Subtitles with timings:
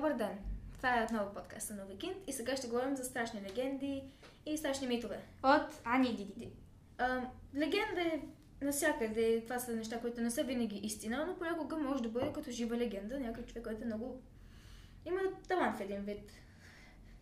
[0.00, 0.38] Добър ден!
[0.76, 4.02] Това е отново подкаста на Викинд и сега ще говорим за страшни легенди
[4.46, 5.20] и страшни митове.
[5.42, 6.52] От Ани Диди.
[6.98, 7.20] А,
[7.54, 8.20] легенда е
[8.62, 9.42] навсякъде.
[9.44, 12.76] Това са неща, които не са винаги истина, но понякога може да бъде като жива
[12.76, 13.20] легенда.
[13.20, 14.22] Някой човек, който е много...
[15.06, 16.32] има талант в един вид.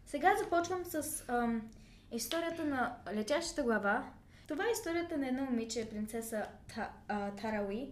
[0.07, 1.71] Сега започвам с ам,
[2.13, 4.13] историята на летящата глава.
[4.49, 7.91] Това е историята на едно момиче, принцеса Та, а, Тарауи.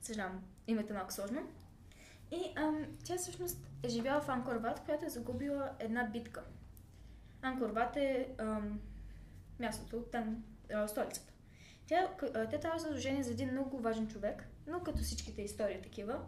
[0.00, 1.48] Съжалявам, името е малко сложно.
[2.34, 6.42] И ам, тя всъщност е живяла в Анкорват, която е загубила една битка.
[7.42, 8.80] Анкорват е ам,
[9.60, 10.44] мястото, там,
[10.74, 11.32] а, столицата.
[11.86, 15.42] Тя, а, тя трябва да се ожени за един много важен човек, но като всичките
[15.42, 16.20] истории такива,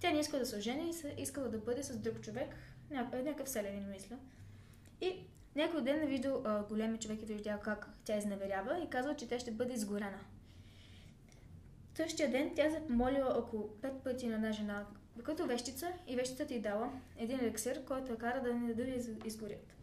[0.00, 2.54] тя не иска да се ожени и искала да бъде с друг човек,
[2.90, 4.16] някакъв, някакъв селянин, мисля.
[5.00, 9.28] И някой ден е виждал големи човек и виждал как тя изневерява и казва, че
[9.28, 10.18] тя ще бъде изгорена.
[11.94, 14.86] Същия ден тя се помолила около пет пъти на една жена,
[15.24, 18.82] като вещица и вещицата й дала един еликсир, който я кара да не да
[19.24, 19.74] изгорят.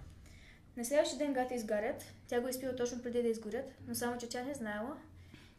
[0.77, 4.17] На следващия ден гата изгарят, тя го е изпила точно преди да изгорят, но само,
[4.17, 4.97] че тя не знаела,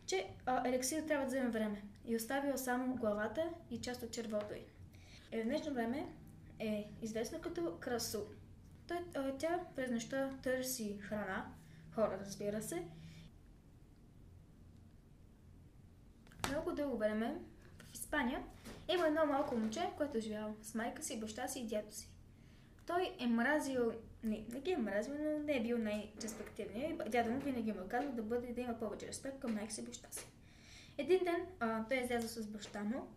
[0.06, 4.64] че а, трябва да вземе време и оставила само главата и част от червото й.
[5.32, 6.06] Е, в днешно време
[6.58, 8.20] е известна като красу.
[8.88, 11.46] Той, а, тя през нощта търси храна,
[11.94, 12.82] хора разбира се.
[16.50, 17.34] Много дълго време
[17.78, 18.42] в Испания
[18.88, 22.08] има едно малко момче, което е живяло с майка си, баща си и дядо си.
[22.86, 27.10] Той е мразил, не, не ги е мразил, но не е бил най-респективният.
[27.10, 29.80] Дядо му винаги му е казал да бъде да има повече респект към майка си
[29.80, 30.26] и баща си.
[30.98, 33.08] Един ден а, той е излязъл с баща му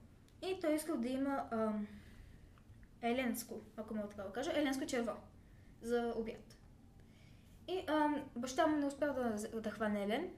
[0.41, 1.71] и той искал да има а,
[3.01, 5.11] еленско, ако мога така да кажа, еленско черво
[5.81, 6.57] за обяд.
[7.67, 10.29] И а, баща му не успял да, да хване Елен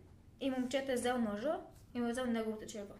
[0.41, 1.59] и момчето е взел ножа
[1.93, 2.93] и му е взел неговото черво.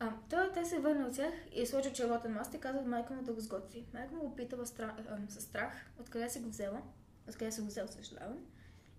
[0.00, 2.82] А, той те се върна от тях и е сложил червото на масата и казва
[2.82, 3.86] майка му да го сготви.
[3.94, 4.92] Майка му го пита страх,
[5.28, 6.82] със страх, откъде си го взела,
[7.28, 8.38] откъде си го взел, съжалявам.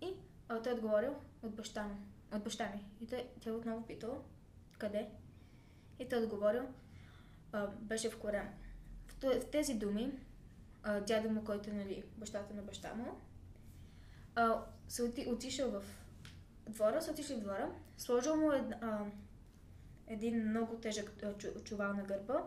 [0.02, 0.14] И
[0.50, 1.95] а, той е отговорил от баща му.
[2.34, 2.86] От баща ми.
[3.01, 4.22] И той, тя отново питала,
[4.78, 5.09] къде?
[6.00, 6.63] И той е отговорил,
[7.51, 8.50] а, беше в корем.
[9.07, 10.12] В, в тези думи,
[10.84, 13.22] а, дядо му, който е нали, бащата на баща му,
[14.36, 15.84] а, се оти, отишъл в
[16.69, 19.06] двора, се отишли двора, сложил му една,
[20.07, 21.24] един много тежък
[21.63, 22.44] чувал на гърба.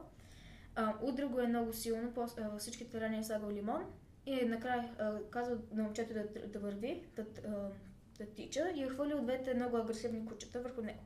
[0.75, 3.85] А, удра го е много силно, по а, всичките рани е слагал лимон
[4.27, 7.71] и накрая а, казал на момчето да, да върви, да, а,
[8.19, 11.03] да тича и е хвърлил двете много агресивни кучета върху него.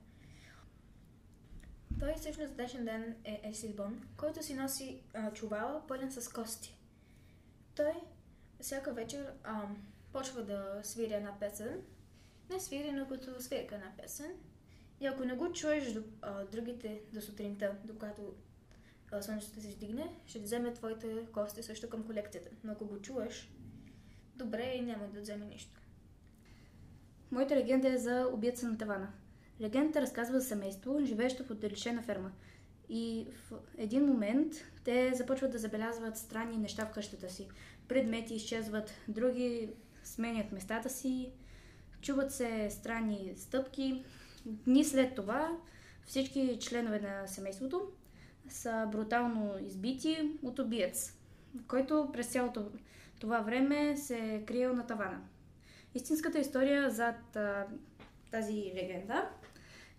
[2.01, 6.77] Той всъщност днешен ден е Есилбон, който си носи а, чувала пълен с кости.
[7.75, 7.93] Той
[8.61, 9.63] всяка вечер а,
[10.13, 11.83] почва да свири една песен.
[12.51, 14.33] Не свири, но като свирка една песен.
[15.01, 18.35] И ако не го чуеш до а, другите до сутринта, докато
[19.21, 22.51] слънцето се издигне, ще вземе твоите кости също към колекцията.
[22.65, 23.51] Но ако го чуеш,
[24.37, 25.81] добре и няма да вземе нищо.
[27.31, 29.13] Моята легенда е за убиеца на тавана.
[29.61, 32.33] Легендата разказва за семейство, живеещо в отдалечена ферма.
[32.89, 34.53] И в един момент
[34.85, 37.49] те започват да забелязват странни неща в къщата си.
[37.89, 39.71] Предмети изчезват, други
[40.05, 41.33] сменят местата си,
[42.07, 44.05] чуват се странни стъпки,
[44.47, 45.51] Дни след това
[46.07, 47.89] всички членове на семейството
[48.49, 51.13] са брутално избити от убиец,
[51.69, 52.71] който през цялото
[53.21, 55.21] това време се е криел на тавана.
[55.95, 57.67] Истинската история зад а,
[58.31, 59.29] тази легенда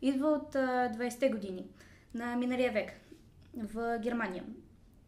[0.01, 1.67] идва от а, 20-те години
[2.13, 2.91] на миналия век
[3.57, 4.43] в Германия.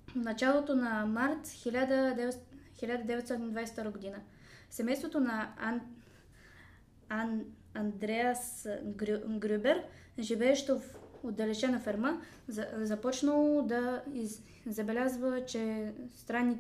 [0.08, 4.18] В началото на март 1922 година
[4.70, 5.82] семейството на Ан...
[7.09, 7.46] Ан...
[7.74, 8.68] Андреас
[9.28, 9.84] Грюбер,
[10.20, 10.84] живеещо в
[11.24, 12.22] отдалечена ферма,
[12.78, 14.44] започнал да из...
[14.68, 16.58] забелязва, че странни,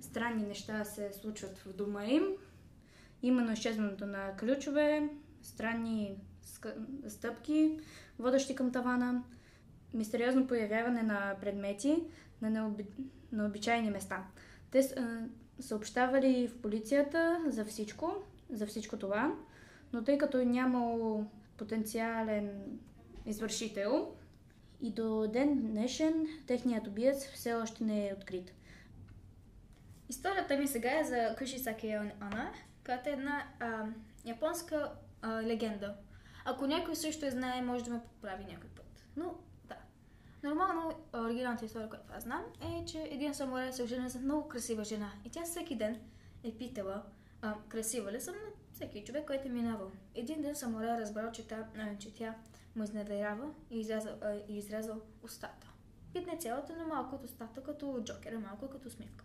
[0.00, 2.22] странни неща се случват в дома им.
[3.22, 5.08] Именно изчезването на ключове,
[5.42, 6.16] странни
[7.08, 7.80] стъпки,
[8.18, 9.22] водещи към тавана,
[9.94, 12.04] мистериозно появяване на предмети
[12.42, 12.86] на, необи...
[13.32, 14.24] на обичайни места.
[14.70, 14.94] Те
[15.60, 18.14] съобщавали в полицията за всичко,
[18.50, 19.34] за всичко това,
[19.94, 21.24] но тъй като е нямал
[21.56, 22.78] потенциален
[23.26, 24.14] извършител
[24.80, 28.52] и до ден днешен техният убиец все още не е открит.
[30.08, 32.52] Историята ми сега е за Куши Саке Ана,
[32.84, 33.86] която е една а,
[34.24, 34.92] японска
[35.22, 35.96] а, легенда.
[36.44, 39.04] Ако някой също я знае, може да ме поправи някой път.
[39.16, 39.76] Но, да.
[40.42, 44.84] Нормално, оригиналната история, която аз знам, е, че един самурай се ожени за много красива
[44.84, 45.12] жена.
[45.24, 46.00] И тя всеки ден
[46.44, 47.02] е питала,
[47.42, 48.34] а, красива ли съм,
[48.74, 49.90] всеки човек, който е минавал.
[50.14, 52.34] Един ден самурай разбрал, че, та, а, че тя
[52.76, 55.70] му изневерява и изрязал, а, изрязал устата.
[56.14, 59.24] Вид не цялата, но малко от устата, като Джокера, малко като усмивка.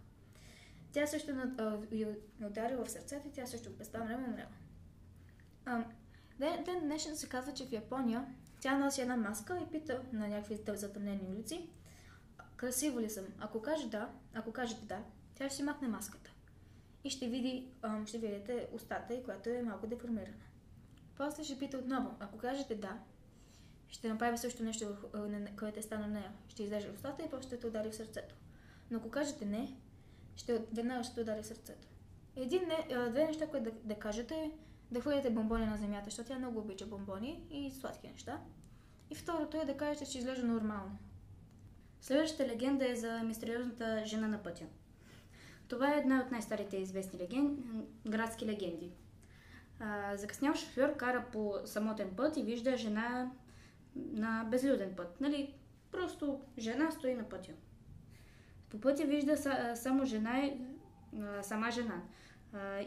[0.91, 1.31] Тя също
[1.91, 2.15] я
[2.45, 4.49] удари в сърцето и тя също през това време умрела.
[6.39, 8.25] Ден, ден днешен се казва, че в Япония
[8.61, 11.69] тя носи една маска и пита на някакви затъмнени улици,
[12.55, 13.25] красиво ли съм?
[13.39, 15.03] Ако каже да, ако кажете да,
[15.35, 16.31] тя ще си махне маската.
[17.03, 17.67] И ще, види,
[18.05, 20.37] ще видите устата и която е малко деформирана.
[21.17, 22.15] После ще пита отново.
[22.19, 22.97] Ако кажете да,
[23.87, 24.95] ще направи също нещо,
[25.59, 26.31] което е стана на нея.
[26.47, 28.35] Ще излезе устата и после ще те удари в сърцето.
[28.91, 29.77] Но ако кажете не,
[30.35, 31.87] ще, веднага ще те удари в сърцето.
[32.35, 34.51] Един, не, две неща, които да, да кажете е
[34.91, 38.41] да хвърляте бомбони на земята, защото тя много обича бомбони и сладки неща.
[39.09, 40.97] И второто е да кажете, че изглежда нормално.
[42.01, 44.65] Следващата легенда е за мистериозната жена на пътя.
[45.69, 47.57] Това е една от най-старите известни леген...
[48.07, 48.91] градски легенди.
[50.15, 53.31] закъснял шофьор кара по самотен път и вижда жена
[53.95, 55.21] на безлюден път.
[55.21, 55.53] Нали?
[55.91, 57.51] Просто жена стои на пътя.
[58.69, 60.49] По пътя вижда са, само жена,
[61.41, 62.01] сама жена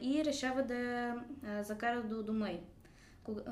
[0.01, 1.25] и решава да я
[1.63, 2.61] закара до дома й.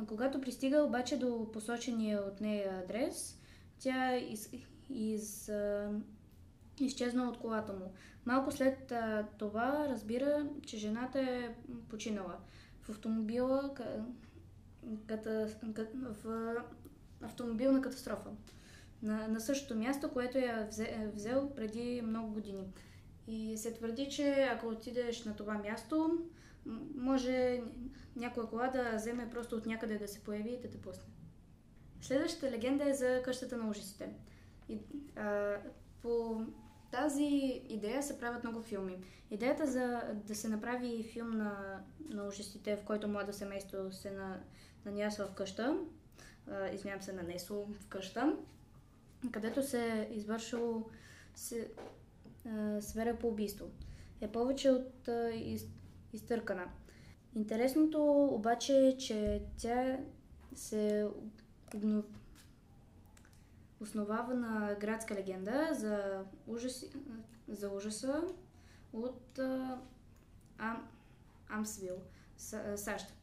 [0.09, 3.41] Когато пристига обаче до посочения от нея адрес,
[3.79, 4.51] тя из,
[4.91, 5.53] из,
[6.85, 7.93] изчезна от колата му.
[8.27, 8.93] Малко след
[9.39, 11.55] това разбира, че жената е
[11.89, 12.37] починала
[12.83, 13.75] в автомобила
[15.07, 15.49] ката,
[15.93, 16.27] в
[17.23, 18.31] автомобилна катастрофа
[19.03, 22.73] на, на същото място, което я е взел преди много години.
[23.27, 26.19] И се твърди, че ако отидеш на това място,
[26.95, 27.63] може
[28.17, 31.05] някоя кола да вземе просто от някъде да се появи и да те пусне.
[32.01, 34.13] Следващата легенда е за къщата на ужасите.
[34.69, 34.79] И,
[35.17, 35.57] а,
[36.03, 36.43] по
[36.91, 38.99] тази идея се правят много филми.
[39.31, 44.41] Идеята за да се направи филм на, на ужасите, в който младо семейство се на,
[44.85, 45.79] нанясва в къща,
[46.73, 48.37] извинявам се, нанесло в къща,
[49.33, 50.87] където се извършило
[51.35, 51.71] се,
[52.81, 53.67] сфера по убийство.
[54.21, 55.67] Е повече от из,
[56.13, 56.65] изтъркана.
[57.35, 59.99] Интересното обаче е, че тя
[60.55, 61.09] се
[61.75, 62.05] обнов...
[63.81, 66.85] основава на градска легенда за, ужас,
[67.49, 68.23] за ужаса
[68.93, 69.79] от а,
[70.59, 70.89] Ам,
[71.49, 71.97] Амсвил,
[72.77, 73.15] САЩ.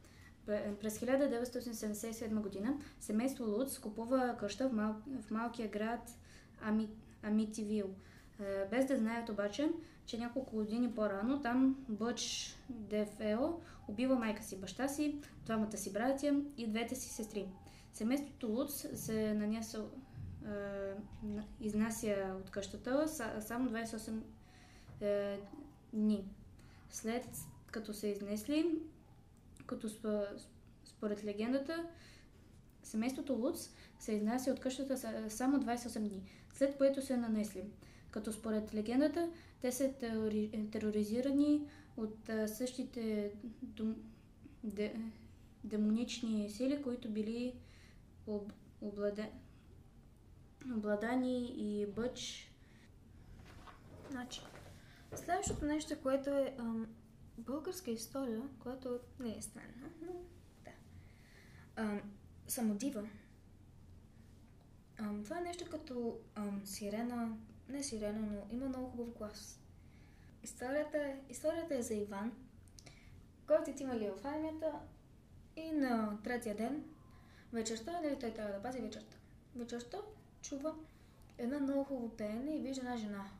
[0.80, 6.10] През 1977 година семейство Луц купува къща в, мал, в малкия град
[6.62, 6.90] Ами,
[7.22, 7.94] Амитивил–
[8.40, 9.70] е, без да знаят обаче,
[10.06, 16.42] че няколко години по-рано там Бъч Дефео убива майка си, баща си, двамата си братя
[16.56, 17.48] и двете си сестри.
[17.92, 19.34] Семейството Луц се е,
[21.60, 23.08] изнася от къщата
[23.40, 24.20] само 28
[25.00, 25.40] е,
[25.92, 26.24] дни.
[26.90, 27.24] След
[27.70, 28.78] като се изнесли,
[29.66, 29.88] като
[30.84, 31.86] според легендата,
[32.82, 34.96] семейството Луц се изнася от къщата
[35.30, 36.22] само 28 дни,
[36.54, 37.64] след което се нанесли
[38.10, 39.30] като според легендата
[39.60, 39.92] те са
[40.72, 41.62] тероризирани
[41.96, 43.32] от същите
[45.64, 47.54] демонични сили, които били
[48.26, 49.30] об, обладе,
[50.76, 52.50] обладани и бъч.
[54.10, 54.40] Значи,
[55.14, 56.86] следващото нещо, което е ам,
[57.38, 60.12] българска история, което не е странно, но
[60.64, 60.70] да.
[61.76, 62.02] Ам,
[62.48, 63.08] самодива.
[64.98, 67.36] Ам, това е нещо като ам, сирена,
[67.68, 69.60] не сирена, но има много хубав глас.
[70.42, 72.32] Историята е, историята е за Иван,
[73.46, 74.72] който отивали в армията
[75.56, 76.84] и на третия ден,
[77.52, 79.16] вечерта, нали той трябва да пази вечерта.
[79.56, 79.98] Вечерта
[80.48, 80.74] чува
[81.38, 83.30] една много хубаво пеене и вижда една жена.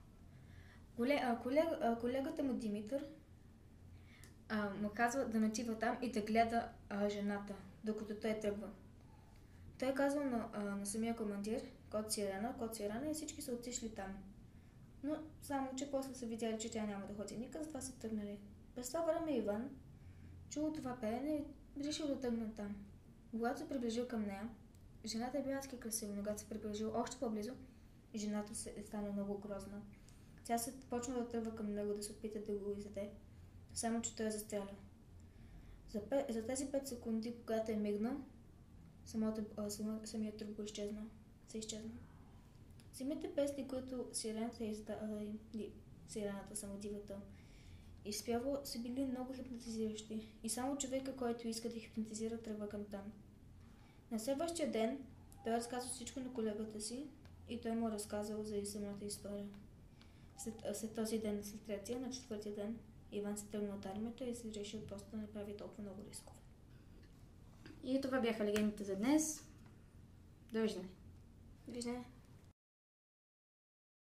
[0.97, 1.67] Колег, колег,
[2.01, 3.07] колегата му Димитър
[4.49, 8.69] а, му казва да натива там и да гледа а, жената, докато той тръгва.
[9.79, 13.95] Той казва на, а, на самия командир, код Сирена, код Сирена и всички са отишли
[13.95, 14.17] там.
[15.03, 18.39] Но само, че после са видяли, че тя няма да ходи никъде, затова са тръгнали.
[18.75, 19.71] През това време Иван
[20.51, 21.45] чул това пеене
[21.81, 22.77] и решил да тръгне там.
[23.31, 24.49] Когато се приближил към нея,
[25.09, 27.53] жената е била адски красива, но се приближил още по-близо,
[28.15, 29.83] жената се е станала много грозна.
[30.45, 33.11] Тя се почна да тръгва към него да се опита да го изяде,
[33.75, 34.71] само че той е застреля.
[35.91, 38.17] За, за тези 5 секунди, когато е мигнал,
[39.07, 39.71] самото, а,
[40.05, 41.07] самият труп го изчезна
[41.49, 41.99] са изчезнали.
[42.93, 45.27] Самите песни, които сирената е издала,
[46.09, 47.21] сирената, самодивата,
[48.05, 50.29] изпява, са били много хипнотизиращи.
[50.43, 53.13] И само човека, който иска да хипнотизира, тръгва към там.
[54.11, 54.99] На следващия ден
[55.45, 57.07] той разказва всичко на колегата си
[57.49, 59.47] и той му е разказал за самата история.
[60.39, 62.79] След, след този ден, след третия, на четвъртия ден,
[63.13, 66.39] Иван се тръгна от армията и се решил просто да не прави толкова много рискове.
[67.85, 69.45] И това бяха легендите за днес.
[70.53, 70.89] Довиждане!
[71.67, 72.05] Довиждане!